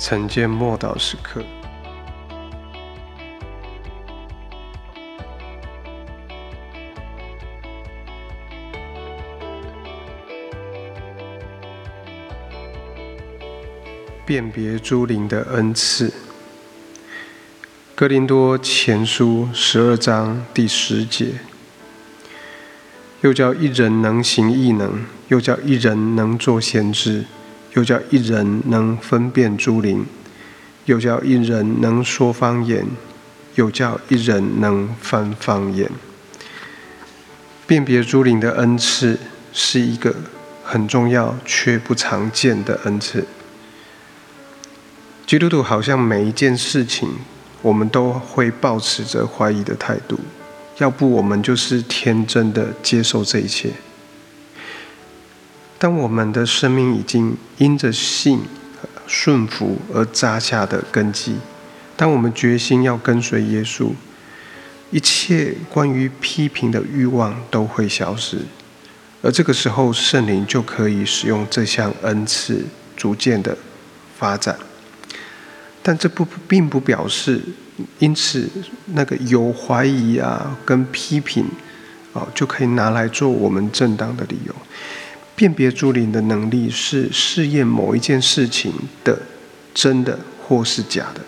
[0.00, 1.44] 曾见默祷时刻。
[14.24, 16.10] 辨别诸灵的恩赐。
[17.94, 21.32] 哥林多前书十二章第十节，
[23.20, 27.26] 又叫一人能行异能，又叫一人能作先知，
[27.74, 30.04] 又叫一人能分辨诸灵，
[30.86, 32.86] 又叫一人能说方言，
[33.54, 35.90] 又叫一人能翻方言。
[37.66, 39.18] 辨别诸灵的恩赐
[39.52, 40.14] 是一个
[40.64, 43.24] 很重要却不常见的恩赐。
[45.24, 47.08] 基督徒好像每一件事情，
[47.62, 50.18] 我们都会保持着怀疑的态度，
[50.78, 53.70] 要不我们就是天真的接受这一切。
[55.80, 58.42] 当我们的生命已经因着信
[59.06, 61.36] 顺服而扎下的根基，
[61.96, 63.92] 当我们决心要跟随耶稣，
[64.90, 68.40] 一切关于批评的欲望都会消失，
[69.22, 73.56] 而这个时候圣灵就可以使用这项恩赐，逐渐的
[74.18, 74.58] 发展。
[75.82, 77.40] 但这不并不表示，
[78.00, 78.46] 因此
[78.92, 81.46] 那个有怀疑啊跟批评，
[82.12, 84.54] 哦就可以拿来做我们正当的理由。
[85.40, 88.70] 辨别诸灵的能力是试验某一件事情
[89.02, 89.18] 的
[89.72, 91.22] 真的或是假的，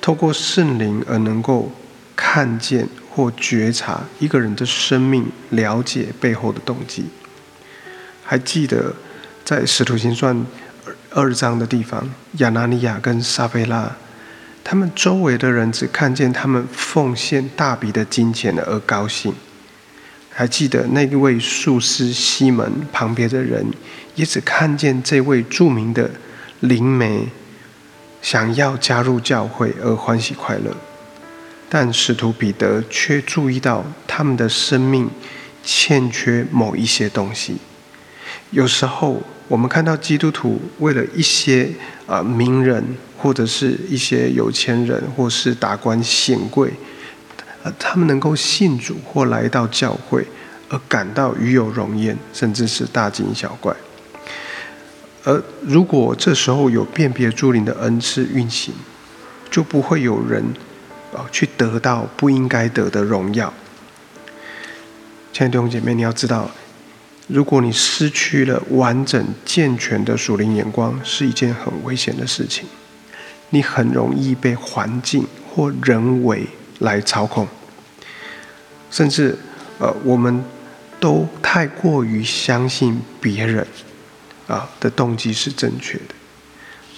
[0.00, 1.70] 透过圣灵而能够
[2.16, 7.04] 看见或觉察一个人的生命，了解背后的动机。
[8.24, 8.94] 还记得
[9.44, 10.46] 在使徒行传。
[11.10, 13.94] 二章的地方，亚拿尼亚跟撒贝拉，
[14.64, 19.34] 他们周围的人只看见他们奉献大笔的金钱而高兴。
[20.38, 23.66] 还记得那一位术士西门旁边的人，
[24.14, 26.08] 也只看见这位著名的
[26.60, 27.26] 灵媒
[28.22, 30.72] 想要加入教会而欢喜快乐。
[31.68, 35.10] 但使徒彼得却注意到他们的生命
[35.64, 37.56] 欠缺某一些东西。
[38.52, 39.20] 有时候。
[39.48, 41.66] 我们看到基督徒为了一些
[42.06, 42.84] 啊名人，
[43.16, 46.70] 或者是一些有钱人，或是达官显贵，
[47.78, 50.26] 他们能够信主或来到教会，
[50.68, 53.74] 而感到与有荣焉，甚至是大惊小怪。
[55.24, 58.72] 而如果这时候有辨别诸灵的恩赐运行，
[59.50, 60.42] 就不会有人
[61.12, 63.52] 啊去得到不应该得的荣耀。
[65.32, 66.50] 亲爱的弟兄姐妹，你要知道。
[67.26, 72.64] 如果你失去了完整健全的属灵眼光，是一件很危险的事情。
[73.50, 76.46] 你很容易被环境或人为
[76.78, 77.46] 来操控，
[78.90, 79.36] 甚至
[79.78, 80.42] 呃，我们
[80.98, 83.66] 都太过于相信别人
[84.46, 86.14] 啊的动机是正确的，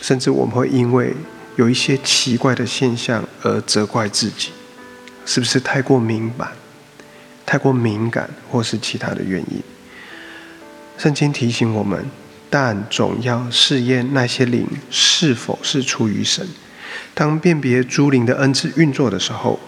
[0.00, 1.14] 甚至我们会因为
[1.56, 4.50] 有一些奇怪的现象而责怪自己，
[5.26, 6.52] 是不是太过敏感、
[7.44, 9.62] 太过敏感，或是其他的原因？
[10.96, 12.04] 圣经提醒我们，
[12.48, 16.46] 但总要试验那些灵是否是出于神。
[17.14, 19.58] 当辨别诸灵的恩赐运作的时候，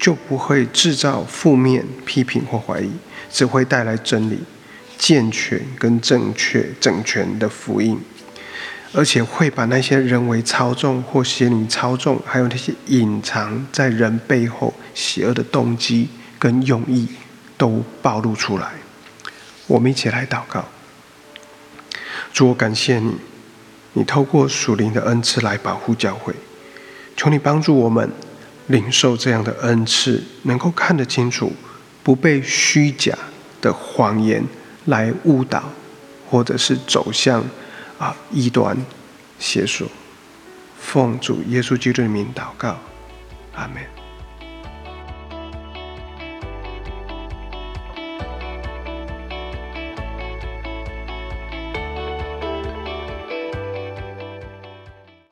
[0.00, 2.90] 就不会制造负面批评或怀疑，
[3.30, 4.38] 只会带来真理、
[4.96, 8.00] 健全跟正确、整全的福音，
[8.94, 16.08] 而且会把那些人为操纵或邪灵操纵，还有那些隐藏在人背后邪恶的动机
[16.38, 17.06] 跟用意，
[17.58, 18.72] 都暴露出来。
[19.66, 20.64] 我们一起来祷告。
[22.32, 23.14] 主，我感谢你，
[23.92, 26.34] 你透过属灵的恩赐来保护教会。
[27.16, 28.10] 求你帮助我们
[28.70, 31.52] 领受这样的恩赐，能够看得清楚，
[32.04, 33.12] 不被虚假
[33.60, 34.44] 的谎言
[34.84, 35.64] 来误导，
[36.28, 37.44] 或者是走向
[37.98, 38.76] 啊异端
[39.38, 39.86] 邪说。
[40.78, 42.78] 奉主耶稣基督的名祷告，
[43.54, 43.99] 阿门。